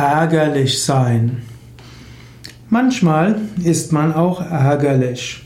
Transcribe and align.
ärgerlich 0.00 0.82
sein. 0.82 1.42
Manchmal 2.70 3.36
ist 3.62 3.92
man 3.92 4.14
auch 4.14 4.40
ärgerlich. 4.40 5.44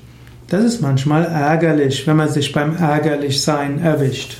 Das 0.48 0.62
ist 0.62 0.80
manchmal 0.80 1.24
ärgerlich, 1.24 2.06
wenn 2.06 2.16
man 2.16 2.28
sich 2.28 2.52
beim 2.52 2.76
Ärgerlichsein 2.76 3.80
erwischt. 3.80 4.36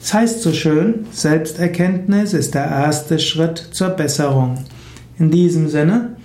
Es 0.00 0.14
heißt 0.14 0.40
so 0.40 0.52
schön, 0.52 1.06
Selbsterkenntnis 1.12 2.32
ist 2.32 2.54
der 2.54 2.64
erste 2.64 3.18
Schritt 3.18 3.58
zur 3.72 3.90
Besserung. 3.90 4.64
In 5.18 5.30
diesem 5.30 5.68
Sinne, 5.68 6.16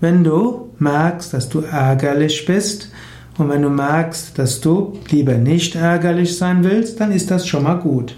wenn 0.00 0.22
du 0.22 0.70
merkst, 0.78 1.34
dass 1.34 1.48
du 1.48 1.62
ärgerlich 1.62 2.44
bist 2.46 2.92
und 3.36 3.48
wenn 3.48 3.62
du 3.62 3.70
merkst, 3.70 4.38
dass 4.38 4.60
du 4.60 4.96
lieber 5.10 5.34
nicht 5.34 5.74
ärgerlich 5.74 6.38
sein 6.38 6.62
willst, 6.62 7.00
dann 7.00 7.10
ist 7.10 7.32
das 7.32 7.48
schon 7.48 7.64
mal 7.64 7.80
gut. 7.80 8.14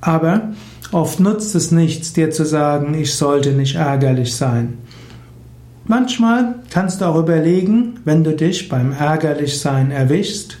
Aber 0.00 0.50
oft 0.92 1.20
nutzt 1.20 1.54
es 1.54 1.70
nichts, 1.70 2.12
dir 2.12 2.30
zu 2.30 2.44
sagen, 2.44 2.94
ich 2.94 3.14
sollte 3.14 3.52
nicht 3.52 3.76
ärgerlich 3.76 4.34
sein. 4.34 4.78
Manchmal 5.84 6.56
kannst 6.70 7.00
du 7.00 7.06
auch 7.06 7.18
überlegen, 7.18 8.00
wenn 8.04 8.22
du 8.22 8.34
dich 8.34 8.68
beim 8.68 8.92
Ärgerlichsein 8.92 9.90
erwischst, 9.90 10.58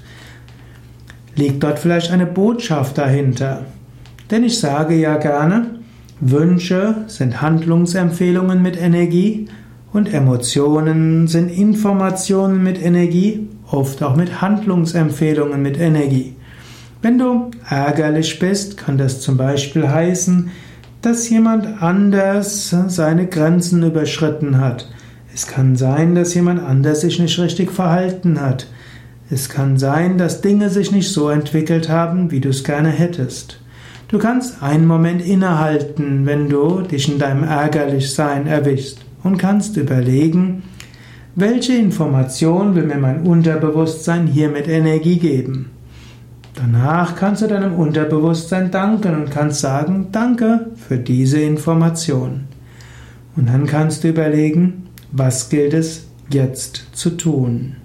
liegt 1.36 1.62
dort 1.62 1.78
vielleicht 1.78 2.10
eine 2.10 2.26
Botschaft 2.26 2.98
dahinter. 2.98 3.64
Denn 4.30 4.44
ich 4.44 4.58
sage 4.58 4.94
ja 4.94 5.16
gerne, 5.16 5.80
Wünsche 6.20 7.04
sind 7.06 7.40
Handlungsempfehlungen 7.40 8.60
mit 8.60 8.80
Energie 8.80 9.48
und 9.92 10.12
Emotionen 10.12 11.26
sind 11.26 11.48
Informationen 11.48 12.62
mit 12.62 12.80
Energie, 12.82 13.48
oft 13.70 14.02
auch 14.02 14.16
mit 14.16 14.40
Handlungsempfehlungen 14.40 15.62
mit 15.62 15.78
Energie. 15.78 16.34
Wenn 17.02 17.18
du 17.18 17.50
ärgerlich 17.68 18.38
bist, 18.38 18.76
kann 18.76 18.98
das 18.98 19.22
zum 19.22 19.38
Beispiel 19.38 19.88
heißen, 19.88 20.50
dass 21.00 21.30
jemand 21.30 21.82
anders 21.82 22.74
seine 22.88 23.26
Grenzen 23.26 23.82
überschritten 23.82 24.58
hat. 24.58 24.86
Es 25.34 25.46
kann 25.46 25.76
sein, 25.76 26.14
dass 26.14 26.34
jemand 26.34 26.62
anders 26.62 27.00
sich 27.00 27.18
nicht 27.18 27.38
richtig 27.38 27.70
verhalten 27.70 28.38
hat. 28.38 28.66
Es 29.30 29.48
kann 29.48 29.78
sein, 29.78 30.18
dass 30.18 30.42
Dinge 30.42 30.68
sich 30.68 30.92
nicht 30.92 31.10
so 31.10 31.30
entwickelt 31.30 31.88
haben, 31.88 32.30
wie 32.30 32.40
du 32.40 32.50
es 32.50 32.64
gerne 32.64 32.90
hättest. 32.90 33.60
Du 34.08 34.18
kannst 34.18 34.62
einen 34.62 34.86
Moment 34.86 35.24
innehalten, 35.24 36.26
wenn 36.26 36.50
du 36.50 36.82
dich 36.82 37.10
in 37.10 37.18
deinem 37.18 37.44
Ärgerlichsein 37.44 38.46
erwischst 38.46 38.98
und 39.22 39.38
kannst 39.38 39.78
überlegen, 39.78 40.64
welche 41.34 41.74
Information 41.74 42.74
will 42.74 42.82
mir 42.82 42.98
mein 42.98 43.22
Unterbewusstsein 43.22 44.26
hier 44.26 44.50
mit 44.50 44.68
Energie 44.68 45.18
geben. 45.18 45.70
Danach 46.60 47.16
kannst 47.16 47.40
du 47.40 47.46
deinem 47.46 47.74
Unterbewusstsein 47.74 48.70
danken 48.70 49.14
und 49.14 49.30
kannst 49.30 49.60
sagen, 49.60 50.08
danke 50.12 50.66
für 50.76 50.98
diese 50.98 51.40
Information. 51.40 52.48
Und 53.34 53.48
dann 53.48 53.66
kannst 53.66 54.04
du 54.04 54.08
überlegen, 54.08 54.86
was 55.10 55.48
gilt 55.48 55.72
es 55.72 56.06
jetzt 56.28 56.88
zu 56.92 57.16
tun. 57.16 57.76